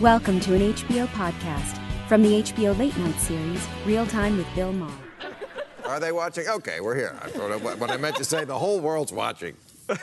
Welcome 0.00 0.40
to 0.40 0.54
an 0.54 0.72
HBO 0.72 1.06
podcast 1.08 1.78
from 2.08 2.22
the 2.22 2.42
HBO 2.42 2.76
Late 2.78 2.96
Night 2.98 3.18
series, 3.20 3.64
Real 3.86 4.06
Time 4.06 4.36
with 4.36 4.46
Bill 4.54 4.72
Maher. 4.72 4.92
Are 5.84 6.00
they 6.00 6.10
watching? 6.12 6.48
Okay, 6.48 6.80
we're 6.80 6.96
here. 6.96 7.16
I 7.22 7.28
thought 7.28 7.52
I- 7.52 7.56
What 7.56 7.90
I 7.90 7.96
meant 7.96 8.16
to 8.16 8.24
say, 8.24 8.44
the 8.44 8.58
whole 8.58 8.80
world's 8.80 9.12
watching. 9.12 9.56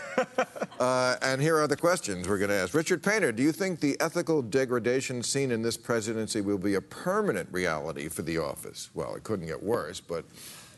Uh, 0.79 1.17
and 1.21 1.41
here 1.41 1.57
are 1.57 1.67
the 1.67 1.75
questions 1.75 2.25
we're 2.25 2.37
going 2.37 2.47
to 2.49 2.55
ask. 2.55 2.73
Richard 2.73 3.03
Painter, 3.03 3.33
do 3.33 3.43
you 3.43 3.51
think 3.51 3.81
the 3.81 3.97
ethical 3.99 4.41
degradation 4.41 5.21
seen 5.21 5.51
in 5.51 5.61
this 5.61 5.75
presidency 5.75 6.39
will 6.39 6.57
be 6.57 6.75
a 6.75 6.81
permanent 6.81 7.49
reality 7.51 8.07
for 8.07 8.21
the 8.21 8.37
office? 8.37 8.89
Well, 8.93 9.13
it 9.15 9.25
couldn't 9.25 9.47
get 9.47 9.61
worse, 9.61 9.99
but 9.99 10.23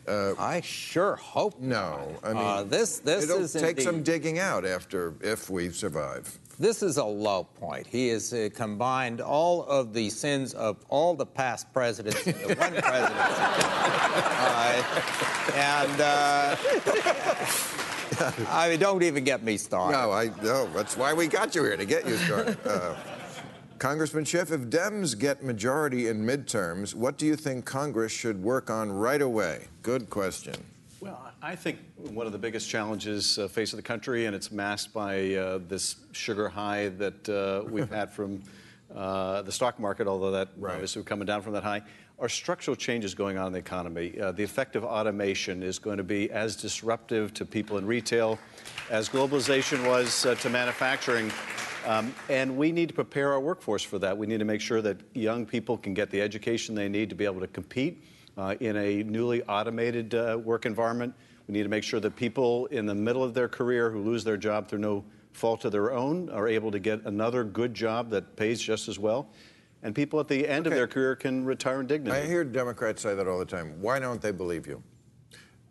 I 0.07 0.59
sure 0.63 1.17
hope 1.17 1.59
no. 1.59 2.15
I 2.23 2.29
mean, 2.29 2.37
Uh, 2.37 2.63
this- 2.63 2.97
this 2.97 3.25
it'll 3.25 3.41
is 3.43 3.53
take 3.53 3.79
some 3.81 4.01
digging 4.01 4.39
out 4.39 4.65
after 4.65 5.13
if 5.21 5.51
we 5.51 5.69
survive. 5.69 6.39
This 6.59 6.83
is 6.83 6.97
a 6.97 7.03
low 7.05 7.43
point. 7.43 7.87
He 7.87 8.09
has 8.09 8.33
uh, 8.33 8.49
combined 8.53 9.21
all 9.21 9.63
of 9.63 9.93
the 9.93 10.09
sins 10.09 10.53
of 10.53 10.77
all 10.89 11.13
the 11.13 11.25
past 11.25 11.71
presidents 11.73 12.25
into 12.25 12.47
one 12.47 12.55
presidency. 12.57 12.83
Uh, 14.43 14.83
and 15.55 16.01
uh, 16.01 16.55
I 18.49 18.69
mean, 18.69 18.79
don't 18.79 19.03
even 19.03 19.23
get 19.23 19.43
me 19.43 19.57
started. 19.57 19.97
No, 19.97 20.11
I 20.11 20.29
no. 20.43 20.67
That's 20.73 20.97
why 20.97 21.13
we 21.13 21.27
got 21.27 21.55
you 21.55 21.63
here 21.63 21.77
to 21.77 21.85
get 21.85 22.07
you 22.07 22.17
started. 22.17 22.57
Uh, 22.65 22.95
Congressman 23.79 24.25
Schiff, 24.25 24.51
if 24.51 24.61
Dems 24.61 25.17
get 25.17 25.43
majority 25.43 26.07
in 26.07 26.23
midterms, 26.23 26.93
what 26.93 27.17
do 27.17 27.25
you 27.25 27.35
think 27.35 27.65
Congress 27.65 28.11
should 28.11 28.43
work 28.43 28.69
on 28.69 28.91
right 28.91 29.21
away? 29.21 29.69
Good 29.81 30.09
question. 30.11 30.53
I 31.43 31.55
think 31.55 31.79
one 31.97 32.27
of 32.27 32.33
the 32.33 32.37
biggest 32.37 32.69
challenges 32.69 33.39
uh, 33.39 33.47
facing 33.47 33.77
the 33.77 33.83
country, 33.83 34.27
and 34.27 34.35
it's 34.35 34.51
masked 34.51 34.93
by 34.93 35.33
uh, 35.33 35.59
this 35.67 35.95
sugar 36.11 36.47
high 36.47 36.89
that 36.89 37.27
uh, 37.27 37.63
we've 37.67 37.89
had 37.89 38.11
from 38.13 38.43
uh, 38.95 39.41
the 39.41 39.51
stock 39.51 39.79
market, 39.79 40.07
although 40.07 40.29
that 40.29 40.49
Right. 40.55 40.73
obviously 40.73 41.01
we're 41.01 41.07
coming 41.07 41.25
down 41.25 41.41
from 41.41 41.53
that 41.53 41.63
high, 41.63 41.81
are 42.19 42.29
structural 42.29 42.75
changes 42.75 43.15
going 43.15 43.39
on 43.39 43.47
in 43.47 43.53
the 43.53 43.59
economy. 43.59 44.19
Uh, 44.19 44.31
the 44.31 44.43
effect 44.43 44.75
of 44.75 44.83
automation 44.83 45.63
is 45.63 45.79
going 45.79 45.97
to 45.97 46.03
be 46.03 46.29
as 46.29 46.55
disruptive 46.55 47.33
to 47.33 47.43
people 47.43 47.79
in 47.79 47.87
retail 47.87 48.37
as 48.91 49.09
globalization 49.09 49.83
was 49.87 50.27
uh, 50.27 50.35
to 50.35 50.49
manufacturing. 50.49 51.31
Um, 51.87 52.13
and 52.29 52.55
we 52.55 52.71
need 52.71 52.89
to 52.89 52.93
prepare 52.93 53.33
our 53.33 53.39
workforce 53.39 53.81
for 53.81 53.97
that. 53.97 54.15
We 54.15 54.27
need 54.27 54.37
to 54.37 54.45
make 54.45 54.61
sure 54.61 54.83
that 54.83 54.97
young 55.15 55.47
people 55.47 55.75
can 55.79 55.95
get 55.95 56.11
the 56.11 56.21
education 56.21 56.75
they 56.75 56.87
need 56.87 57.09
to 57.09 57.15
be 57.15 57.25
able 57.25 57.39
to 57.39 57.47
compete 57.47 58.03
uh, 58.37 58.55
in 58.59 58.77
a 58.77 59.01
newly 59.01 59.41
automated 59.45 60.13
uh, 60.13 60.37
work 60.39 60.67
environment. 60.67 61.15
We 61.51 61.57
need 61.57 61.63
to 61.63 61.69
make 61.69 61.83
sure 61.83 61.99
that 61.99 62.15
people 62.15 62.67
in 62.67 62.85
the 62.85 62.95
middle 62.95 63.21
of 63.21 63.33
their 63.33 63.49
career 63.49 63.89
who 63.91 63.99
lose 63.99 64.23
their 64.23 64.37
job 64.37 64.69
through 64.69 64.79
no 64.79 65.03
fault 65.33 65.65
of 65.65 65.73
their 65.73 65.91
own 65.91 66.29
are 66.29 66.47
able 66.47 66.71
to 66.71 66.79
get 66.79 67.03
another 67.03 67.43
good 67.43 67.73
job 67.73 68.09
that 68.11 68.37
pays 68.37 68.61
just 68.61 68.87
as 68.87 68.97
well. 68.97 69.27
And 69.83 69.93
people 69.93 70.21
at 70.21 70.29
the 70.29 70.47
end 70.47 70.65
of 70.65 70.71
their 70.71 70.87
career 70.87 71.13
can 71.13 71.43
retire 71.43 71.81
in 71.81 71.87
dignity. 71.87 72.17
I 72.17 72.25
hear 72.25 72.45
Democrats 72.45 73.01
say 73.01 73.15
that 73.15 73.27
all 73.27 73.37
the 73.37 73.43
time. 73.43 73.81
Why 73.81 73.99
don't 73.99 74.21
they 74.21 74.31
believe 74.31 74.65
you? 74.65 74.81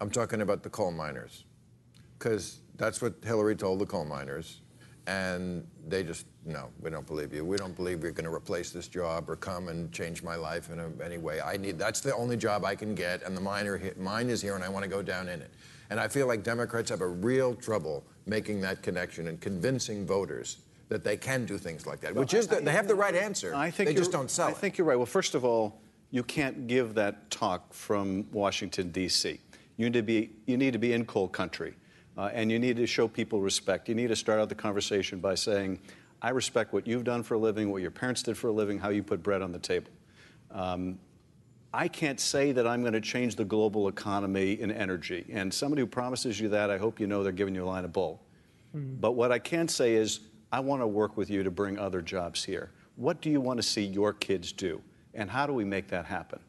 I'm 0.02 0.10
talking 0.10 0.42
about 0.42 0.62
the 0.62 0.68
coal 0.68 0.90
miners. 0.90 1.46
Because 2.18 2.60
that's 2.76 3.00
what 3.00 3.14
Hillary 3.24 3.56
told 3.56 3.78
the 3.78 3.86
coal 3.86 4.04
miners. 4.04 4.60
And 5.06 5.66
they 5.88 6.02
just, 6.02 6.26
no, 6.44 6.68
we 6.80 6.90
don't 6.90 7.06
believe 7.06 7.32
you. 7.32 7.44
We 7.44 7.56
don't 7.56 7.74
believe 7.74 8.02
you're 8.02 8.12
going 8.12 8.26
to 8.26 8.32
replace 8.34 8.70
this 8.70 8.86
job 8.86 9.28
or 9.28 9.36
come 9.36 9.68
and 9.68 9.90
change 9.92 10.22
my 10.22 10.36
life 10.36 10.70
in 10.70 10.78
a, 10.78 10.88
any 11.04 11.18
way. 11.18 11.40
I 11.40 11.56
need, 11.56 11.78
that's 11.78 12.00
the 12.00 12.14
only 12.14 12.36
job 12.36 12.64
I 12.64 12.74
can 12.76 12.94
get, 12.94 13.22
and 13.24 13.36
the 13.36 13.40
miner, 13.40 13.76
he- 13.78 13.90
mine 13.98 14.28
is 14.30 14.40
here, 14.40 14.54
and 14.54 14.62
I 14.62 14.68
want 14.68 14.84
to 14.84 14.88
go 14.90 15.02
down 15.02 15.28
in 15.28 15.40
it. 15.40 15.50
And 15.90 15.98
I 15.98 16.06
feel 16.06 16.26
like 16.28 16.44
Democrats 16.44 16.90
have 16.90 17.00
a 17.00 17.08
real 17.08 17.54
trouble 17.54 18.04
making 18.26 18.60
that 18.60 18.82
connection 18.82 19.26
and 19.26 19.40
convincing 19.40 20.06
voters 20.06 20.58
that 20.88 21.02
they 21.02 21.16
can 21.16 21.46
do 21.46 21.56
things 21.58 21.86
like 21.86 22.00
that, 22.00 22.14
which 22.14 22.34
is, 22.34 22.46
the, 22.46 22.56
they 22.60 22.72
have 22.72 22.86
the 22.86 22.94
right 22.94 23.14
answer. 23.14 23.54
I 23.54 23.70
think 23.70 23.88
they 23.88 23.94
just 23.94 24.12
don't 24.12 24.30
sell 24.30 24.48
I 24.48 24.50
it. 24.50 24.56
think 24.58 24.76
you're 24.78 24.86
right. 24.86 24.96
Well, 24.96 25.06
first 25.06 25.34
of 25.34 25.44
all, 25.44 25.80
you 26.10 26.22
can't 26.22 26.66
give 26.66 26.94
that 26.94 27.30
talk 27.30 27.72
from 27.72 28.26
Washington 28.32 28.90
D.C. 28.90 29.40
You 29.76 29.86
need 29.86 29.92
to 29.94 30.02
be 30.02 30.30
you 30.46 30.56
need 30.56 30.72
to 30.72 30.78
be 30.78 30.92
in 30.92 31.04
coal 31.06 31.28
country, 31.28 31.74
uh, 32.20 32.30
and 32.34 32.52
you 32.52 32.58
need 32.58 32.76
to 32.76 32.86
show 32.86 33.08
people 33.08 33.40
respect. 33.40 33.88
You 33.88 33.94
need 33.94 34.08
to 34.08 34.16
start 34.16 34.40
out 34.40 34.50
the 34.50 34.54
conversation 34.54 35.20
by 35.20 35.34
saying, 35.34 35.80
"I 36.20 36.30
respect 36.30 36.74
what 36.74 36.86
you've 36.86 37.04
done 37.04 37.22
for 37.22 37.32
a 37.32 37.38
living, 37.38 37.70
what 37.70 37.80
your 37.80 37.90
parents 37.90 38.22
did 38.22 38.36
for 38.36 38.48
a 38.48 38.52
living, 38.52 38.78
how 38.78 38.90
you 38.90 39.02
put 39.02 39.22
bread 39.22 39.40
on 39.40 39.52
the 39.52 39.58
table." 39.58 39.90
Um, 40.50 40.98
I 41.72 41.88
can't 41.88 42.20
say 42.20 42.52
that 42.52 42.66
I'm 42.66 42.82
going 42.82 42.92
to 42.92 43.00
change 43.00 43.36
the 43.36 43.44
global 43.44 43.88
economy 43.88 44.60
in 44.60 44.70
energy. 44.70 45.24
And 45.30 45.54
somebody 45.54 45.80
who 45.80 45.86
promises 45.86 46.38
you 46.38 46.50
that, 46.50 46.68
I 46.68 46.76
hope 46.76 47.00
you 47.00 47.06
know 47.06 47.22
they're 47.22 47.32
giving 47.32 47.54
you 47.54 47.64
a 47.64 47.70
line 47.74 47.86
of 47.86 47.92
bull. 47.94 48.20
But 49.00 49.12
what 49.12 49.32
I 49.32 49.38
can 49.38 49.66
say 49.66 49.94
is, 49.94 50.20
I 50.52 50.60
want 50.60 50.82
to 50.82 50.86
work 50.86 51.16
with 51.16 51.30
you 51.30 51.42
to 51.42 51.50
bring 51.50 51.78
other 51.78 52.02
jobs 52.02 52.44
here. 52.44 52.70
What 52.96 53.22
do 53.22 53.30
you 53.30 53.40
want 53.40 53.56
to 53.58 53.62
see 53.62 53.84
your 53.84 54.12
kids 54.12 54.52
do? 54.52 54.82
And 55.14 55.30
how 55.30 55.46
do 55.46 55.54
we 55.54 55.64
make 55.64 55.88
that 55.88 56.04
happen? 56.04 56.40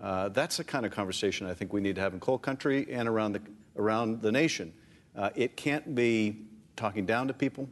Uh, 0.00 0.28
that's 0.28 0.58
the 0.58 0.64
kind 0.64 0.86
of 0.86 0.92
conversation 0.92 1.48
I 1.48 1.54
think 1.54 1.72
we 1.72 1.80
need 1.80 1.96
to 1.96 2.00
have 2.00 2.14
in 2.14 2.20
coal 2.20 2.38
country 2.38 2.86
and 2.92 3.08
around 3.08 3.32
the, 3.32 3.40
around 3.76 4.22
the 4.22 4.30
nation. 4.30 4.72
Uh, 5.16 5.30
it 5.34 5.56
can't 5.56 5.94
be 5.94 6.42
talking 6.76 7.06
down 7.06 7.26
to 7.28 7.34
people. 7.34 7.68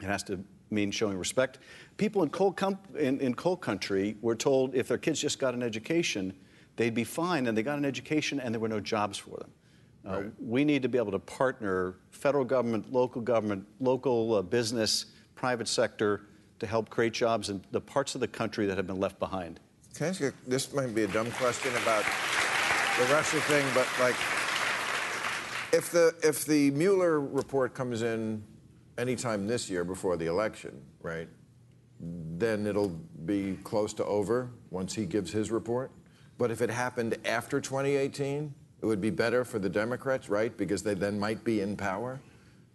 It 0.00 0.06
has 0.06 0.22
to 0.24 0.40
mean 0.70 0.90
showing 0.90 1.16
respect. 1.16 1.58
People 1.96 2.22
in 2.22 2.30
coal, 2.30 2.52
com- 2.52 2.78
in, 2.98 3.20
in 3.20 3.34
coal 3.34 3.56
country 3.56 4.16
were 4.20 4.34
told 4.34 4.74
if 4.74 4.88
their 4.88 4.98
kids 4.98 5.20
just 5.20 5.38
got 5.38 5.54
an 5.54 5.62
education, 5.62 6.32
they'd 6.76 6.94
be 6.94 7.04
fine, 7.04 7.46
and 7.46 7.56
they 7.56 7.62
got 7.62 7.78
an 7.78 7.84
education 7.84 8.40
and 8.40 8.54
there 8.54 8.60
were 8.60 8.68
no 8.68 8.80
jobs 8.80 9.18
for 9.18 9.36
them. 9.38 9.50
Uh, 10.04 10.22
We 10.40 10.64
need 10.64 10.82
to 10.82 10.88
be 10.88 10.98
able 10.98 11.12
to 11.12 11.18
partner 11.18 11.94
federal 12.10 12.44
government, 12.44 12.92
local 12.92 13.20
government, 13.20 13.64
local 13.78 14.34
uh, 14.34 14.42
business, 14.42 15.06
private 15.36 15.68
sector 15.68 16.22
to 16.58 16.66
help 16.66 16.90
create 16.90 17.12
jobs 17.12 17.50
in 17.50 17.62
the 17.70 17.80
parts 17.80 18.14
of 18.14 18.20
the 18.20 18.28
country 18.28 18.66
that 18.66 18.76
have 18.76 18.86
been 18.86 18.98
left 18.98 19.18
behind. 19.20 19.60
Can 19.94 20.06
I 20.06 20.08
ask 20.10 20.20
you, 20.20 20.32
this 20.46 20.72
might 20.72 20.94
be 20.94 21.02
a 21.02 21.08
dumb 21.08 21.30
question 21.32 21.70
about 21.82 22.04
the 22.98 23.04
Russia 23.12 23.40
thing, 23.42 23.64
but 23.74 23.86
like, 24.00 24.16
if 25.72 25.90
the 25.90 26.14
if 26.22 26.44
the 26.44 26.70
Mueller 26.72 27.20
report 27.20 27.74
comes 27.74 28.02
in 28.02 28.44
anytime 28.98 29.46
this 29.46 29.70
year 29.70 29.84
before 29.84 30.16
the 30.16 30.26
election, 30.26 30.82
right? 31.00 31.28
Then 31.98 32.66
it'll 32.66 33.00
be 33.24 33.58
close 33.64 33.94
to 33.94 34.04
over 34.04 34.50
once 34.70 34.94
he 34.94 35.06
gives 35.06 35.32
his 35.32 35.50
report. 35.50 35.90
But 36.36 36.50
if 36.50 36.60
it 36.60 36.70
happened 36.70 37.16
after 37.24 37.60
2018, 37.60 38.52
it 38.80 38.86
would 38.86 39.00
be 39.00 39.10
better 39.10 39.44
for 39.44 39.58
the 39.58 39.68
Democrats, 39.68 40.28
right? 40.28 40.54
Because 40.56 40.82
they 40.82 40.94
then 40.94 41.18
might 41.18 41.44
be 41.44 41.60
in 41.60 41.76
power. 41.76 42.20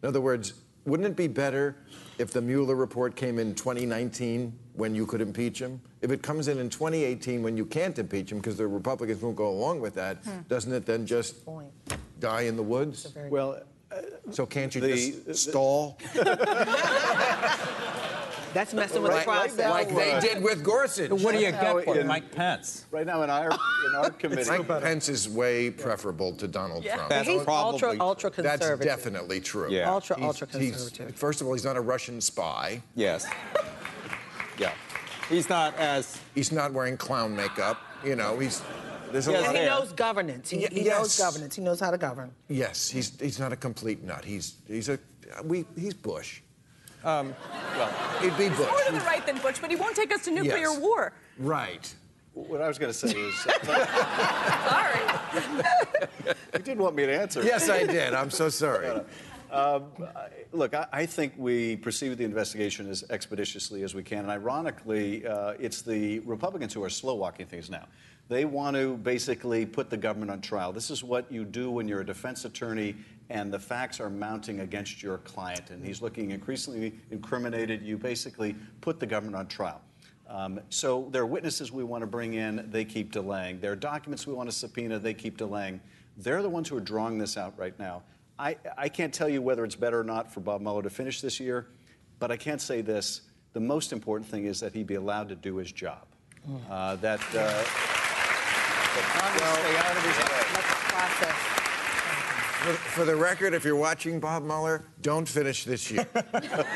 In 0.02 0.08
other 0.08 0.22
words, 0.22 0.54
wouldn't 0.86 1.08
it 1.08 1.16
be 1.18 1.28
better 1.28 1.76
if 2.18 2.32
the 2.32 2.42
Mueller 2.42 2.76
report 2.76 3.16
came 3.18 3.40
in 3.40 3.54
2019 3.54 4.58
when 4.74 4.96
you 4.96 5.06
could 5.06 5.20
impeach 5.20 5.60
him? 5.60 5.82
If 6.02 6.12
it 6.12 6.22
comes 6.22 6.48
in 6.48 6.60
in 6.60 6.70
2018 6.70 7.44
when 7.44 7.58
you 7.58 7.66
can't 7.66 8.00
impeach 8.00 8.32
him 8.32 8.38
because 8.38 8.56
the 8.56 8.68
Republicans 8.68 9.22
won't 9.22 9.36
go 9.36 9.50
along 9.50 9.82
with 9.82 9.96
that, 9.96 10.18
hmm. 10.24 10.40
doesn't 10.48 10.72
it 10.72 10.86
then 10.86 11.06
just 11.06 11.46
Point. 11.46 11.74
Die 12.20 12.42
in 12.44 12.56
the 12.56 12.64
woods? 12.64 13.14
Well, 13.30 13.60
So 14.32 14.46
can't 14.46 14.74
you 14.76 14.82
The- 14.82 14.96
just 15.28 15.50
stall 15.50 15.98
That's 18.54 18.74
messing 18.74 19.04
with 19.04 19.12
the 19.12 19.22
process. 19.22 19.70
like 19.70 19.94
they 19.94 20.20
did 20.20 20.42
with 20.42 20.64
Gorsuch? 20.64 21.12
What 21.12 21.34
do 21.34 21.40
you 21.40 21.52
get 21.52 21.84
for 21.84 21.98
in- 21.98 22.08
Mike 22.08 22.32
Pence? 22.32 22.86
right 22.92 23.06
now 23.06 23.22
in 23.22 23.30
our, 23.30 23.46
in 23.52 23.96
our 23.96 24.10
committee, 24.10 24.50
Mike 24.50 24.68
Pence 24.68 25.10
is 25.10 25.30
way 25.30 25.70
preferable 25.70 26.34
to 26.38 26.48
Donald 26.48 26.84
Trump. 26.84 27.10
That's 27.10 27.28
He's 27.28 27.40
ultra, 27.48 27.90
probably- 27.90 28.00
ultra 28.00 28.30
That's 28.32 28.58
conservative. 28.60 28.86
definitely 28.88 29.42
true. 29.42 29.70
Yeah. 29.70 29.92
Ultra, 29.92 30.16
He's- 30.18 30.28
ultra 30.42 30.60
he's- 30.60 30.72
conservative. 30.76 31.16
First 31.16 31.42
of 31.42 31.48
all, 31.48 31.54
he's 31.54 31.66
not 31.66 31.78
a 31.78 31.82
Russian 31.82 32.20
spy. 32.22 32.82
Yes. 32.96 33.26
Yeah. 34.60 34.72
He's 35.30 35.50
not 35.50 35.76
as. 35.78 36.18
He's 36.34 36.52
not 36.52 36.74
wearing 36.74 36.98
clown 36.98 37.36
makeup. 37.36 37.78
You 38.04 38.16
know, 38.16 38.40
he's 38.40 38.64
there's 39.12 39.28
a 39.28 39.32
Yes, 39.32 39.42
lot. 39.46 39.56
He 39.56 39.62
There. 39.62 39.70
knows 39.70 39.92
governance. 39.94 40.50
He, 40.50 40.58
Y- 40.58 40.68
he 40.72 40.82
yes. 40.86 40.98
knows 41.00 41.18
governance. 41.18 41.56
He 41.56 41.62
knows 41.62 41.80
how 41.80 41.92
to 41.92 41.98
govern. 41.98 42.32
Yes, 42.50 42.90
he's 42.90 43.20
he's 43.20 43.40
not 43.40 43.52
a 43.54 43.56
complete 43.56 44.04
nut. 44.04 44.24
He's 44.26 44.56
he's 44.68 44.90
a 44.90 45.00
we 45.44 45.66
he's 45.76 45.94
Bush. 45.94 46.42
Um, 47.04 47.36
He'd 48.22 48.36
be 48.38 48.50
Bush. 48.50 48.58
more 48.60 48.82
to 48.88 48.92
the 48.94 49.00
right 49.02 49.26
than 49.26 49.38
Bush, 49.38 49.60
but 49.62 49.70
he 49.70 49.76
won't 49.76 49.96
take 49.96 50.14
us 50.14 50.24
to 50.26 50.32
nuclear 50.32 50.70
Yes. 50.72 50.80
war. 50.80 51.14
Right. 51.38 51.94
what 52.34 52.62
I 52.62 52.68
was 52.68 52.78
going 52.78 52.92
to 52.92 52.98
say 52.98 53.10
is, 53.18 53.36
uh, 53.48 53.52
Sorry. 54.70 56.36
you 56.54 56.60
didn't 56.60 56.80
want 56.84 56.96
me 56.96 57.06
to 57.06 57.16
answer. 57.20 57.42
Yes, 57.44 57.70
I 57.70 57.86
did. 57.86 58.14
I'm 58.14 58.30
so 58.32 58.50
sorry. 58.50 58.88
Um, 59.52 59.86
Look, 60.54 60.74
I, 60.74 60.88
I 60.92 61.06
think 61.06 61.34
we 61.38 61.76
proceed 61.76 62.10
with 62.10 62.18
the 62.18 62.24
investigation 62.24 62.90
as 62.90 63.04
expeditiously 63.10 63.84
as 63.84 63.94
we 63.94 64.04
can. 64.04 64.20
And 64.20 64.32
ironically, 64.32 65.26
uh, 65.28 65.54
it's 65.60 65.82
the 65.82 66.20
Republicans 66.20 66.74
who 66.74 66.84
are 66.84 66.90
slow 66.90 67.16
walking 67.16 67.46
things 67.46 67.70
now. 67.70 67.86
They 68.30 68.46
want 68.46 68.76
to 68.76 68.98
basically 68.98 69.66
put 69.66 69.90
the 69.90 69.98
government 69.98 70.32
on 70.32 70.42
trial. 70.42 70.74
This 70.74 70.90
is 70.90 71.04
what 71.04 71.32
you 71.32 71.46
do 71.46 71.70
when 71.72 71.88
you're 71.88 72.02
a 72.02 72.06
defense 72.06 72.46
attorney 72.46 72.96
and 73.30 73.52
the 73.52 73.60
facts 73.60 74.00
are 74.00 74.10
mounting 74.10 74.62
against 74.62 75.04
your 75.04 75.18
client 75.20 75.70
and 75.70 75.86
he's 75.86 76.02
looking 76.02 76.32
increasingly 76.32 76.94
incriminated. 77.12 77.82
You 77.82 77.98
basically 77.98 78.56
put 78.82 79.00
the 79.00 79.06
government 79.06 79.36
on 79.36 79.48
trial. 79.48 79.82
Um, 80.30 80.60
so 80.70 81.08
there 81.12 81.22
are 81.22 81.28
witnesses 81.28 81.72
we 81.72 81.84
want 81.84 82.02
to 82.02 82.08
bring 82.08 82.34
in, 82.34 82.68
they 82.70 82.84
keep 82.84 83.12
delaying. 83.12 83.62
There 83.62 83.72
are 83.72 83.78
documents 83.78 84.28
we 84.28 84.34
want 84.34 84.50
to 84.50 84.56
subpoena, 84.56 85.00
they 85.00 85.14
keep 85.14 85.38
delaying. 85.38 85.80
They're 86.18 86.42
the 86.42 86.50
ones 86.50 86.68
who 86.68 86.76
are 86.76 86.82
drawing 86.82 87.18
this 87.18 87.38
out 87.38 87.58
right 87.58 87.78
now. 87.80 88.04
I, 88.40 88.56
I 88.78 88.90
can't 88.90 89.14
tell 89.14 89.28
you 89.30 89.42
whether 89.42 89.64
it's 89.66 89.76
better 89.76 90.00
or 90.00 90.04
not 90.04 90.32
for 90.32 90.40
Bob 90.42 90.62
Mueller 90.62 90.84
to 90.84 90.90
finish 90.90 91.22
this 91.22 91.40
year, 91.40 91.68
but 92.20 92.32
I 92.32 92.38
can't 92.38 92.62
say 92.62 92.82
this. 92.82 93.22
The 93.54 93.60
The 93.60 93.66
most 93.66 93.92
important 93.92 94.30
thing 94.30 94.46
is 94.46 94.60
that 94.60 94.74
he 94.74 94.84
be 94.84 94.96
allowed 94.96 95.30
to 95.30 95.36
do 95.36 95.56
his 95.56 95.72
job. 95.72 96.06
Uh, 96.70 96.96
that, 96.98 97.20
uh, 97.20 97.34
that 97.34 97.64
Congress 99.18 99.54
stay 99.60 99.78
out 99.78 99.98
of 99.98 100.04
his 100.04 100.18
way. 100.18 100.44
Process. 100.94 101.36
For, 102.58 102.74
for 102.74 103.06
the 103.06 103.16
record, 103.16 103.54
if 103.54 103.66
you're 103.66 103.76
watching 103.76 104.20
Bob 104.20 104.44
Mueller, 104.44 104.84
don't 105.02 105.28
finish 105.28 105.64
this 105.64 105.90
year. 105.90 106.08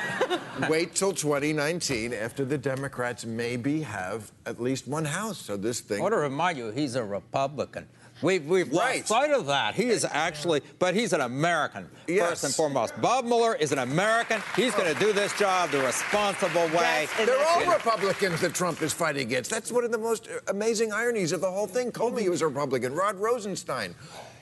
Wait 0.69 0.95
till 0.95 1.13
2019 1.13 2.13
after 2.13 2.45
the 2.45 2.57
Democrats 2.57 3.25
maybe 3.25 3.81
have 3.81 4.31
at 4.45 4.61
least 4.61 4.87
one 4.87 5.05
House. 5.05 5.37
So 5.37 5.57
this 5.57 5.81
thing. 5.81 5.99
I 5.99 6.01
want 6.01 6.13
to 6.13 6.17
remind 6.19 6.57
you, 6.57 6.71
he's 6.71 6.95
a 6.95 7.03
Republican. 7.03 7.87
We've, 8.21 8.45
we've 8.45 8.71
Right. 8.71 8.97
lost 8.97 9.07
sight 9.07 9.31
of 9.31 9.47
that. 9.47 9.73
He 9.75 9.89
is 9.89 10.05
actually, 10.05 10.61
but 10.79 10.93
he's 10.93 11.13
an 11.13 11.21
American, 11.21 11.87
Yes. 12.07 12.29
first 12.29 12.43
and 12.43 12.53
foremost. 12.53 12.93
Bob 13.01 13.25
Mueller 13.25 13.55
is 13.55 13.71
an 13.71 13.79
American. 13.79 14.41
He's 14.55 14.73
going 14.75 14.93
to 14.93 14.99
do 14.99 15.11
this 15.13 15.33
job 15.39 15.71
the 15.71 15.79
responsible 15.81 16.65
way. 16.67 17.07
That's- 17.17 17.25
They're 17.25 17.45
all 17.47 17.65
Republicans 17.73 18.41
that 18.41 18.53
Trump 18.53 18.81
is 18.81 18.93
fighting 18.93 19.23
against. 19.23 19.49
That's 19.49 19.71
one 19.71 19.83
of 19.83 19.91
the 19.91 19.97
most 19.97 20.27
uh, 20.27 20.39
amazing 20.49 20.93
ironies 20.93 21.31
of 21.31 21.41
the 21.41 21.49
whole 21.51 21.67
thing. 21.67 21.91
Comey 21.91 22.29
was 22.29 22.41
a 22.41 22.47
Republican. 22.47 22.93
Rod 22.93 23.15
Rosenstein. 23.17 23.95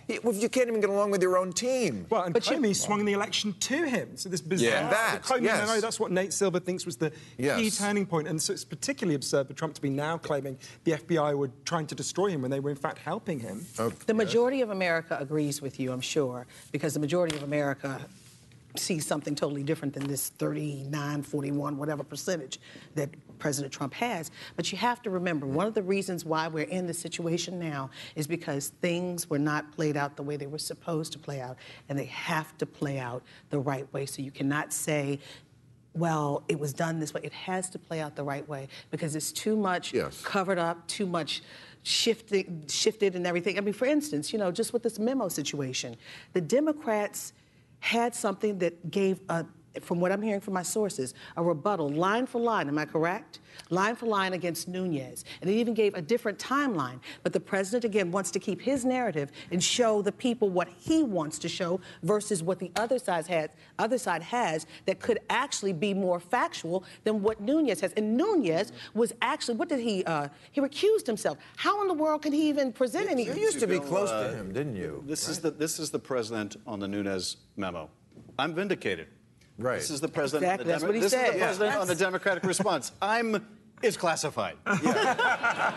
He- 0.10 0.20
You 0.42 0.50
can't 0.50 0.68
even 0.68 0.82
get 0.82 0.90
along 0.90 1.12
with 1.12 1.22
your 1.22 1.38
own 1.38 1.54
team. 1.54 2.08
Well, 2.10 2.24
and 2.24 2.34
But 2.34 2.50
you- 2.50 2.74
swung 2.74 3.06
the 3.06 3.14
election 3.14 3.54
to 3.60 3.84
him. 3.88 4.18
So 4.18 4.28
this 4.28 4.42
bizarre. 4.42 4.70
Yeah. 4.70 4.90
That, 4.90 5.24
the 5.24 5.34
Comey 5.34 5.44
yes. 5.44 5.68
memo, 5.68 5.80
that's 5.80 6.00
what 6.00 6.12
Nate 6.12 6.34
Silver 6.34 6.60
thinks 6.60 6.86
was 6.86 6.98
the 6.98 7.12
key 7.38 7.70
turning 7.70 8.06
point. 8.08 8.28
And 8.28 8.42
so 8.42 8.52
it's 8.54 8.66
particularly 8.66 9.16
absurd 9.16 9.48
for 9.48 9.54
Trump 9.54 9.76
to 9.76 9.82
be 9.82 9.90
now 9.90 10.18
claiming 10.18 10.58
the 10.84 10.94
FBI 10.94 11.36
were 11.38 11.52
trying 11.64 11.86
to 11.88 11.96
destroy 11.96 12.28
him 12.30 12.42
when 12.42 12.50
they 12.52 12.60
were 12.60 12.72
in 12.72 12.76
fact 12.76 12.98
helping 12.98 13.40
him. 13.40 13.66
Oh, 13.78 13.90
the 14.08 14.14
majority 14.16 14.62
of 14.62 14.72
America 14.72 15.18
agrees 15.20 15.62
with 15.62 15.80
you, 15.80 15.92
I'm 15.92 16.02
sure, 16.02 16.48
because 16.72 16.94
the 16.96 17.00
majority 17.00 17.38
of 17.38 17.44
America 17.44 18.02
sees 18.76 19.06
something 19.06 19.36
totally 19.36 19.64
different 19.64 19.94
than 19.94 20.08
this 20.08 20.30
39, 20.30 21.22
41, 21.24 21.78
whatever 21.78 22.04
percentage 22.04 22.60
that 22.96 23.10
President 23.40 23.74
Trump 23.74 23.94
has. 23.96 24.32
But 24.56 24.72
you 24.72 24.78
have 24.78 25.02
to 25.04 25.10
remember, 25.10 25.48
one 25.48 25.66
of 25.66 25.74
the 25.74 25.84
reasons 25.84 26.26
why 26.26 26.48
we're 26.48 26.66
in 26.66 26.86
this 26.86 27.00
situation 27.00 27.60
now 27.60 27.90
is 28.16 28.28
because 28.28 28.70
things 28.82 29.30
were 29.30 29.40
not 29.40 29.72
played 29.72 29.98
out 29.98 30.16
the 30.16 30.24
way 30.24 30.38
they 30.38 30.48
were 30.48 30.58
supposed 30.58 31.14
to 31.14 31.20
play 31.20 31.42
out, 31.42 31.58
and 31.88 31.98
they 31.98 32.06
have 32.06 32.58
to 32.60 32.66
play 32.66 33.00
out 33.00 33.24
the 33.50 33.60
right 33.60 33.92
way. 33.94 34.06
So 34.06 34.22
you 34.22 34.32
cannot 34.32 34.74
say, 34.74 35.20
well, 35.96 36.44
it 36.48 36.60
was 36.60 36.74
done 36.74 37.00
this 37.00 37.14
way. 37.14 37.22
It 37.24 37.34
has 37.34 37.70
to 37.72 37.80
play 37.80 38.00
out 38.00 38.16
the 38.16 38.24
right 38.24 38.48
way 38.48 38.68
because 38.92 39.16
it's 39.16 39.32
too 39.32 39.56
much 39.56 39.94
Yes. 39.94 40.22
covered 40.24 40.60
up, 40.60 40.88
too 40.88 41.06
much 41.08 41.42
shifted, 41.84 42.66
shifted 42.70 43.16
and 43.16 43.26
everything. 43.26 43.58
I 43.58 43.62
mean, 43.62 43.74
for 43.74 43.86
instance, 43.86 44.32
you 44.32 44.38
know, 44.38 44.52
just 44.52 44.72
with 44.74 44.84
this 44.84 45.00
memo 45.00 45.30
situation, 45.30 45.96
the 46.34 46.42
Democrats 46.42 47.34
had 47.80 48.14
something 48.14 48.60
that 48.60 48.92
gave 48.92 49.20
a 49.30 49.46
from 49.84 50.00
what 50.00 50.12
I'm 50.12 50.22
hearing 50.22 50.42
from 50.42 50.54
my 50.54 50.64
sources, 50.64 51.14
a 51.38 51.44
rebuttal, 51.44 51.90
line 51.90 52.26
for 52.26 52.40
line, 52.40 52.68
am 52.68 52.78
I 52.78 52.86
correct? 52.86 53.40
Line 53.70 53.96
for 53.96 54.06
line 54.06 54.34
against 54.34 54.68
Nunes. 54.68 55.26
And 55.42 55.50
it 55.50 55.54
even 55.54 55.74
gave 55.74 55.94
a 55.96 56.02
different 56.02 56.40
timeline. 56.40 57.00
But 57.24 57.34
the 57.34 57.40
president, 57.40 57.84
again, 57.84 58.12
wants 58.12 58.32
to 58.32 58.40
keep 58.40 58.62
his 58.62 58.86
narrative 58.86 59.32
and 59.52 59.64
show 59.64 60.02
the 60.02 60.12
people 60.12 60.50
what 60.50 60.70
he 60.70 61.04
wants 61.04 61.40
to 61.40 61.50
show 61.50 61.80
versus 62.04 62.42
what 62.42 62.60
the 62.60 62.72
other 62.76 63.00
side 63.00 63.28
has, 63.28 63.50
other 63.78 63.98
side 63.98 64.22
has 64.22 64.66
that 64.86 65.00
could 65.00 65.20
actually 65.30 65.74
be 65.74 65.94
more 65.94 66.20
factual 66.20 66.84
than 67.04 67.22
what 67.22 67.42
Nunes 67.42 67.82
has. 67.82 67.94
And 67.94 68.16
Nunes 68.18 68.72
was 68.94 69.14
actually, 69.22 69.56
what 69.56 69.70
did 69.70 69.80
he, 69.80 70.04
uh, 70.06 70.30
he 70.52 70.62
recused 70.62 71.06
himself. 71.06 71.38
How 71.58 71.82
in 71.82 71.88
the 71.88 71.94
world 71.94 72.22
can 72.22 72.34
he 72.34 72.50
even 72.50 72.72
present 72.72 73.10
any? 73.10 73.26
You 73.26 73.34
used 73.34 73.60
to 73.60 73.68
be 73.68 73.80
close 73.80 74.10
uh, 74.10 74.28
to 74.28 74.36
him, 74.36 74.54
didn't 74.54 74.76
you? 74.76 75.04
This 75.06 75.28
is 75.28 75.40
the 75.40 75.52
this 75.52 75.80
is 75.80 75.90
the 75.92 76.00
president 76.00 76.56
on 76.66 76.80
the 76.80 76.88
Nunes 76.88 77.38
memo. 77.58 77.90
I'm 78.38 78.54
vindicated. 78.54 79.08
Right. 79.60 79.80
This 79.80 79.90
is 79.92 80.00
the 80.02 80.08
president. 80.08 80.50
on 80.52 80.58
the 80.58 80.64
Exactly, 80.64 80.72
that's 80.72 80.84
what 80.84 80.96
he 80.96 81.02
this 81.02 81.12
said. 81.12 81.52
is 81.52 81.58
the 81.58 81.66
Yeah. 81.66 81.80
on 81.80 81.88
the 81.88 81.96
Democratic 81.96 82.44
response. 82.44 82.92
I'm. 83.02 83.46
It's 83.82 83.98
classified. 83.98 84.56
Yeah. 84.84 85.74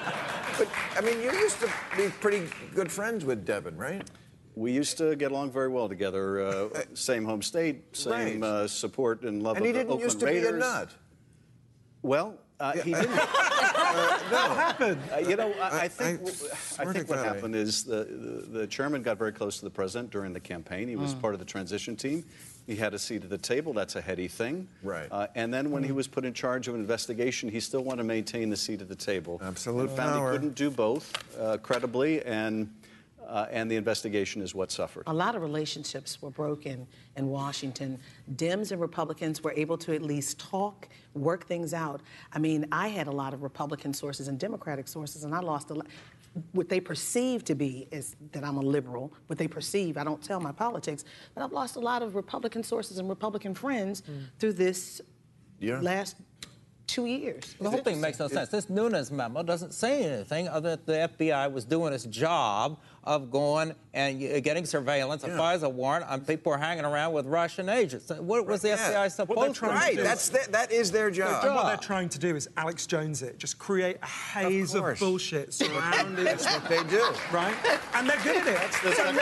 But, 0.58 0.69
I 0.96 1.00
mean, 1.00 1.20
you 1.23 1.32
used 1.32 1.58
to 1.61 1.70
be 1.96 2.08
pretty 2.20 2.46
good 2.75 2.90
friends 2.93 3.25
with 3.25 3.44
Devin, 3.46 3.76
right? 3.76 4.08
We 4.55 4.70
used 4.73 4.99
to 4.99 5.17
get 5.17 5.31
along 5.32 5.50
very 5.52 5.69
well 5.69 5.88
together. 5.88 6.43
Uh, 6.43 6.69
same 6.94 7.25
home 7.25 7.43
state, 7.43 7.96
same 7.96 8.40
Right. 8.43 8.49
uh, 8.49 8.69
support 8.69 9.23
and 9.23 9.43
love 9.43 9.56
And 9.56 9.64
of 9.64 9.67
he 9.67 9.73
the 9.73 9.84
didn't 9.84 10.00
used 10.00 10.20
to 10.20 10.26
Raiders. 10.26 10.50
be 10.50 10.56
a 10.56 10.58
nut. 10.58 10.90
Well, 12.02 12.38
uh, 12.61 12.73
he 12.73 12.93
didn't. 12.93 13.11
What 13.11 14.50
happened? 14.56 14.99
Uh, 15.14 15.19
you 15.19 15.37
know, 15.37 15.52
I, 15.61 15.69
I 15.69 15.81
I- 15.84 15.88
think 15.88 16.20
I 16.20 16.25
I, 16.25 16.29
swear 16.29 16.93
think 16.93 17.08
what 17.08 17.17
God, 17.17 17.26
I- 17.26 17.34
happened 17.34 17.56
is 17.56 17.84
the, 17.84 18.05
the 18.05 18.58
the 18.61 18.67
chairman 18.67 19.02
got 19.02 19.17
very 19.19 19.32
close 19.32 19.58
to 19.58 19.64
the 19.64 19.70
president 19.70 20.11
during 20.11 20.32
the 20.32 20.40
campaign. 20.40 20.88
He 20.88 20.94
Mm. 20.96 21.00
was 21.00 21.14
part 21.14 21.34
of 21.34 21.40
the 21.40 21.46
transition 21.46 21.96
team. 21.96 22.25
He 22.66 22.76
had 22.76 22.94
a 22.94 22.98
seat 22.98 23.24
at 23.24 23.30
the 23.30 23.38
table. 23.38 23.72
That's 23.72 23.96
a 23.96 24.00
heady 24.00 24.28
thing. 24.28 24.68
Right. 24.82 25.08
Uh, 25.10 25.26
and 25.34 25.52
then 25.52 25.70
when 25.70 25.82
he 25.82 25.92
was 25.92 26.06
put 26.06 26.24
in 26.24 26.32
charge 26.32 26.68
of 26.68 26.74
an 26.74 26.80
investigation, 26.80 27.48
he 27.48 27.60
still 27.60 27.82
wanted 27.82 28.02
to 28.02 28.08
maintain 28.08 28.50
the 28.50 28.56
seat 28.56 28.80
at 28.80 28.88
the 28.88 28.94
table. 28.94 29.40
Absolute 29.42 29.88
But 29.88 29.96
found 29.96 30.12
power. 30.14 30.32
he 30.32 30.38
couldn't 30.38 30.54
do 30.54 30.70
both 30.70 31.12
uh, 31.38 31.58
credibly, 31.58 32.22
and 32.22 32.72
uh, 33.28 33.46
and 33.50 33.70
the 33.70 33.76
investigation 33.76 34.42
is 34.42 34.54
what 34.54 34.70
suffered. 34.70 35.04
A 35.06 35.12
lot 35.12 35.34
of 35.34 35.42
relationships 35.42 36.20
were 36.20 36.30
broken 36.30 36.86
in 37.16 37.28
Washington. 37.28 37.98
Dems 38.34 38.72
and 38.72 38.80
Republicans 38.80 39.42
were 39.42 39.52
able 39.52 39.78
to 39.78 39.94
at 39.94 40.02
least 40.02 40.38
talk, 40.38 40.88
work 41.14 41.46
things 41.46 41.72
out. 41.72 42.02
I 42.32 42.38
mean, 42.38 42.66
I 42.72 42.88
had 42.88 43.06
a 43.06 43.12
lot 43.12 43.32
of 43.32 43.42
Republican 43.42 43.94
sources 43.94 44.28
and 44.28 44.38
Democratic 44.38 44.86
sources, 44.86 45.24
and 45.24 45.34
I 45.34 45.40
lost 45.40 45.70
a 45.70 45.74
lot. 45.74 45.86
What 46.52 46.69
they 46.69 46.81
perceive 46.81 47.44
to 47.44 47.55
be 47.55 47.88
is 47.90 48.17
that 48.32 48.43
I'm 48.44 48.56
a 48.56 48.62
liberal. 48.62 49.12
What 49.26 49.38
they 49.38 49.49
perceive, 49.49 49.96
I 49.99 50.05
don't 50.05 50.23
tell 50.23 50.40
my 50.40 50.52
politics, 50.52 51.05
but 51.34 51.43
I've 51.44 51.52
lost 51.52 51.76
a 51.76 51.81
lot 51.81 52.02
of 52.02 52.14
Republican 52.14 52.62
sources 52.62 52.99
and 52.99 53.08
Republican 53.08 53.55
friends 53.55 54.02
mm. 54.02 54.25
through 54.38 54.55
this 54.55 55.00
Yeah. 55.61 55.81
last 55.81 56.17
two 56.87 57.06
years. 57.06 57.55
The 57.61 57.70
whole 57.70 57.81
thing 57.81 58.00
makes 58.00 58.19
no 58.19 58.29
sense. 58.29 58.49
This 58.50 58.69
Nunes 58.69 59.11
memo 59.11 59.43
doesn't 59.43 59.73
say 59.73 60.05
anything 60.05 60.49
other 60.49 60.76
than 60.76 60.84
the 60.87 61.26
FBI 61.26 61.50
was 61.52 61.64
doing 61.64 61.93
its 61.93 62.05
job 62.05 62.79
of 63.05 63.31
going 63.31 63.75
and 63.94 64.23
uh, 64.23 64.38
getting 64.40 64.64
surveillance, 64.64 65.25
a 65.25 65.29
Yeah. 65.29 65.37
FISA 65.38 65.73
warrant 65.73 66.06
on 66.08 66.20
people 66.20 66.52
who 66.52 66.56
are 66.58 66.62
hanging 66.62 66.84
around 66.84 67.12
with 67.14 67.26
Russian 67.26 67.69
agents. 67.69 68.11
What 68.11 68.46
was 68.46 68.62
the 68.62 68.69
Yeah. 68.69 68.76
FBI 68.76 69.08
supposed 69.11 69.40
they're 69.40 69.49
to 69.49 69.55
trying 69.55 69.70
do? 69.70 69.75
to 69.75 69.81
Right, 69.87 69.96
do- 69.96 70.02
that's 70.05 70.29
the, 70.29 70.46
that 70.50 70.70
is 70.70 70.93
their 70.93 71.11
job. 71.11 71.44
And 71.44 71.55
what 71.55 71.67
they're 71.67 71.76
trying 71.79 72.08
to 72.11 72.19
do 72.19 72.37
is 72.37 72.49
Alex 72.56 72.87
Jones 72.87 73.23
it, 73.23 73.38
just 73.38 73.58
create 73.58 73.96
a 74.02 74.06
haze 74.06 74.75
of, 74.75 74.82
course. 74.82 75.00
bullshit 75.00 75.52
surrounding 75.52 76.25
That's 76.25 76.44
what 76.44 76.69
they 76.69 76.82
do. 76.84 77.02
right? 77.32 77.55
And 77.94 78.08
they're 78.08 78.20
good 78.23 78.37
at 78.37 78.46
it. 78.46 78.55
That's 78.55 78.81
the 78.82 78.93
so 78.94 79.12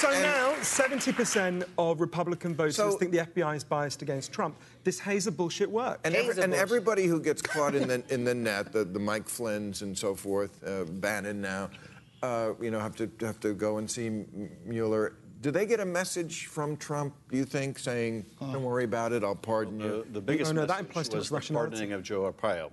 second 0.00 0.22
now, 0.22 0.54
term. 0.54 0.64
so 0.64 0.82
now, 0.86 0.96
70% 0.96 1.64
of 1.78 2.00
Republican 2.00 2.54
voters 2.54 2.76
So- 2.76 2.92
think 2.92 3.12
the 3.12 3.18
FBI 3.20 3.56
is 3.56 3.64
biased 3.64 4.02
against 4.02 4.32
Trump. 4.32 4.56
This 4.84 4.98
haze 5.00 5.26
of 5.26 5.36
bullshit 5.36 5.70
works. 5.70 6.00
And, 6.04 6.14
every, 6.14 6.42
and 6.42 6.54
everybody 6.54 7.06
who 7.06 7.20
gets 7.20 7.42
caught 7.42 7.74
in 7.74 7.88
the 7.88 8.02
in 8.12 8.24
the 8.24 8.34
net, 8.34 8.72
the, 8.72 8.84
the 8.84 8.98
Mike 8.98 9.28
Flynn's 9.28 9.82
and 9.82 9.96
so 9.96 10.14
forth, 10.14 10.62
uh, 10.66 10.84
Bannon 10.84 11.40
now, 11.40 11.70
uh, 12.22 12.52
you 12.60 12.70
know, 12.70 12.78
have 12.80 12.96
to 12.96 13.10
have 13.20 13.38
to 13.40 13.52
go 13.54 13.78
and 13.78 13.90
see 13.90 14.24
Mueller. 14.64 15.14
Do 15.40 15.50
they 15.52 15.66
get 15.66 15.78
a 15.78 15.84
message 15.84 16.46
from 16.46 16.76
Trump? 16.76 17.14
Do 17.30 17.36
you 17.36 17.44
think 17.44 17.78
saying, 17.78 18.26
"Don't 18.40 18.64
worry 18.64 18.84
about 18.84 19.12
it, 19.12 19.22
I'll 19.22 19.36
pardon 19.36 19.78
The, 19.78 19.84
you"? 19.84 20.06
the 20.12 20.20
biggest 20.20 20.50
Oh, 20.50 20.54
no, 20.54 20.60
that 20.62 20.68
message 20.68 20.86
implies 20.86 21.08
too 21.10 21.16
was 21.18 21.28
the 21.28 21.54
pardoning 21.54 21.92
of 21.92 22.02
Joe 22.02 22.32
Arpaio. 22.32 22.70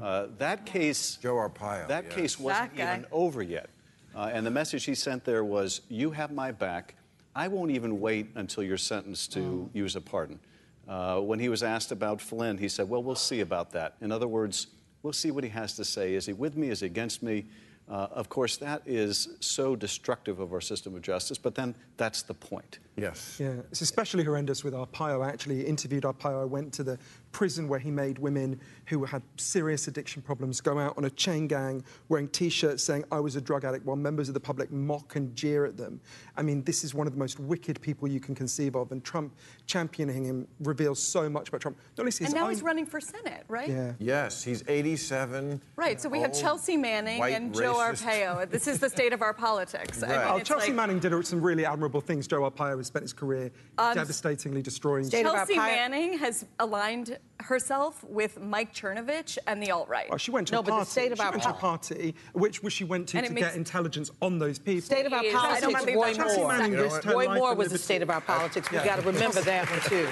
Uh, 0.00 0.26
that 0.38 0.64
case, 0.64 1.16
Joe 1.20 1.34
Arpaio, 1.34 1.88
that 1.88 2.04
yes. 2.04 2.14
case 2.14 2.38
wasn't 2.38 2.76
That 2.76 2.98
even 2.98 3.06
over 3.10 3.42
yet, 3.42 3.68
uh, 4.14 4.30
and 4.32 4.46
the 4.46 4.50
message 4.50 4.84
he 4.84 4.94
sent 4.94 5.24
there 5.24 5.44
was, 5.44 5.80
"You 5.88 6.10
have 6.10 6.32
my 6.32 6.52
back. 6.52 6.94
I 7.34 7.48
won't 7.48 7.70
even 7.70 8.00
wait 8.00 8.28
until 8.34 8.62
you're 8.62 8.76
sentenced 8.76 9.32
to 9.32 9.68
use 9.72 9.96
a 9.96 10.00
pardon." 10.00 10.38
Uh, 10.86 11.20
when 11.20 11.38
he 11.38 11.48
was 11.48 11.62
asked 11.62 11.92
about 11.92 12.20
Flynn, 12.20 12.58
he 12.58 12.68
said, 12.68 12.88
"Well, 12.88 13.02
we'll 13.02 13.14
see 13.14 13.40
about 13.40 13.70
that." 13.72 13.94
In 14.00 14.12
other 14.12 14.28
words, 14.28 14.68
we'll 15.02 15.12
see 15.12 15.30
what 15.30 15.44
he 15.44 15.50
has 15.50 15.74
to 15.76 15.84
say. 15.84 16.14
Is 16.14 16.26
he 16.26 16.32
with 16.32 16.56
me? 16.56 16.68
Is 16.68 16.80
he 16.80 16.86
against 16.86 17.22
me? 17.22 17.46
Uh, 17.86 18.08
of 18.12 18.30
course, 18.30 18.56
that 18.56 18.80
is 18.86 19.36
so 19.40 19.76
destructive 19.76 20.40
of 20.40 20.54
our 20.54 20.60
system 20.60 20.94
of 20.94 21.02
justice. 21.02 21.36
But 21.36 21.54
then 21.54 21.74
that's 21.98 22.22
the 22.22 22.32
point. 22.32 22.78
Yes. 22.96 23.36
Yeah, 23.38 23.56
it's 23.70 23.82
especially 23.82 24.24
horrendous 24.24 24.64
with 24.64 24.72
Arpaio. 24.72 25.22
I 25.22 25.28
actually 25.28 25.66
interviewed 25.66 26.04
Arpaio. 26.04 26.40
I 26.40 26.46
went 26.46 26.72
to 26.74 26.82
the 26.82 26.98
prison 27.34 27.68
where 27.68 27.80
he 27.80 27.90
made 27.90 28.18
women 28.18 28.58
who 28.86 29.04
had 29.04 29.20
serious 29.36 29.88
addiction 29.88 30.22
problems 30.22 30.60
go 30.60 30.78
out 30.78 30.96
on 30.96 31.04
a 31.04 31.10
chain 31.10 31.46
gang 31.48 31.82
wearing 32.08 32.28
T-shirts 32.28 32.82
saying 32.82 33.04
I 33.10 33.18
was 33.18 33.34
a 33.36 33.40
drug 33.40 33.64
addict 33.64 33.84
while 33.84 33.96
members 33.96 34.28
of 34.28 34.34
the 34.34 34.40
public 34.40 34.70
mock 34.70 35.16
and 35.16 35.34
jeer 35.34 35.64
at 35.66 35.76
them. 35.76 36.00
I 36.36 36.42
mean, 36.42 36.62
this 36.62 36.84
is 36.84 36.94
one 36.94 37.06
of 37.08 37.12
the 37.12 37.18
most 37.18 37.40
wicked 37.40 37.80
people 37.82 38.06
you 38.08 38.20
can 38.20 38.34
conceive 38.34 38.76
of, 38.76 38.92
and 38.92 39.02
Trump 39.04 39.34
championing 39.66 40.24
him 40.24 40.46
reveals 40.60 41.02
so 41.02 41.28
much 41.28 41.48
about 41.48 41.60
Trump. 41.60 41.76
Not 41.98 42.02
only 42.02 42.12
his 42.12 42.20
And 42.20 42.34
now 42.34 42.44
own- 42.44 42.50
he's 42.50 42.62
running 42.62 42.86
for 42.86 43.00
Senate, 43.00 43.44
right? 43.48 43.68
Yeah. 43.68 43.92
Yes, 43.98 44.44
he's 44.44 44.62
87. 44.68 45.60
Right, 45.76 46.00
so 46.00 46.08
we 46.08 46.20
have 46.20 46.32
Chelsea 46.32 46.76
Manning 46.76 47.18
white, 47.18 47.34
and 47.34 47.52
Joe. 47.52 47.74
Arpaio. 47.74 48.48
This 48.48 48.68
is 48.68 48.78
the 48.78 48.88
state 48.88 49.12
of 49.12 49.22
our 49.22 49.34
politics. 49.34 50.02
I 50.04 50.06
mean, 50.08 50.16
Oh, 50.24 50.36
it's 50.36 50.48
Chelsea 50.48 50.68
like, 50.68 50.76
Manning 50.76 51.00
did 51.00 51.26
some 51.26 51.40
really 51.42 51.66
admirable 51.66 52.00
things. 52.00 52.28
Joe 52.28 52.48
Arpaio 52.48 52.76
has 52.78 52.86
spent 52.86 53.02
his 53.02 53.12
career 53.12 53.50
um, 53.78 53.94
devastatingly 53.94 54.62
destroying. 54.62 55.04
State 55.04 55.24
Chelsea 55.24 55.54
Arpaio- 55.54 55.56
Manning 55.56 56.18
has 56.18 56.44
aligned 56.60 57.18
herself 57.40 58.02
with 58.04 58.40
Mike 58.40 58.72
Cernovich 58.74 59.36
and 59.46 59.62
the 59.62 59.70
alt-right. 59.70 60.06
Oh, 60.10 60.16
she 60.16 60.30
went 60.30 60.48
to 60.48 60.54
No, 60.54 60.60
a 60.60 60.62
but 60.62 60.78
the 60.80 60.84
state 60.84 61.12
of 61.12 61.18
she 61.18 61.24
our 61.24 61.30
went 61.32 61.42
to 61.42 61.50
a 61.50 61.52
party, 61.52 62.14
which, 62.32 62.62
which 62.62 62.72
she 62.74 62.84
went 62.84 63.08
to 63.08 63.18
And 63.18 63.26
to 63.26 63.34
get 63.34 63.54
intelligence 63.54 64.10
on 64.22 64.38
those 64.38 64.58
people. 64.58 64.82
State 64.82 65.04
of 65.06 65.12
our 65.12 65.20
She 65.22 65.28
is. 65.28 65.34
I 65.34 65.60
don't 65.60 65.72
politics, 65.72 65.84
believe 65.84 65.96
Roy 65.96 66.06
that 66.06 66.16
Chelsea 66.16 66.40
Moore. 66.40 66.48
Manning 66.58 66.72
risked 66.72 67.04
Roy 67.04 67.34
Moore 67.34 67.54
was 67.54 67.70
the 67.70 67.78
state 67.78 68.02
of 68.02 68.10
our 68.10 68.20
politics. 68.20 68.70
We've 68.70 68.84
got 68.84 68.96
to 68.96 69.02
remember 69.02 69.40
that 69.42 69.70
one 69.70 69.80
too. 69.80 70.06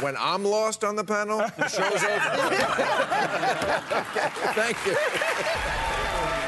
when 0.04 0.16
I'm 0.18 0.44
lost 0.44 0.84
on 0.84 0.96
the 0.96 1.04
panel, 1.04 1.38
the 1.38 1.68
show's 1.68 2.04
over. 2.04 2.04
Thank 4.54 4.86
you. 4.86 4.96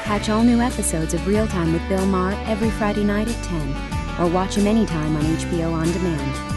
Catch 0.03 0.29
all 0.29 0.43
new 0.43 0.61
episodes 0.61 1.13
of 1.13 1.25
Real 1.27 1.47
Time 1.47 1.73
with 1.73 1.87
Bill 1.89 2.05
Maher 2.05 2.33
every 2.45 2.69
Friday 2.71 3.03
night 3.03 3.27
at 3.27 3.43
10, 3.43 4.21
or 4.21 4.27
watch 4.31 4.55
him 4.55 4.65
anytime 4.67 5.15
on 5.17 5.23
HBO 5.23 5.73
On 5.73 5.91
Demand. 5.91 6.56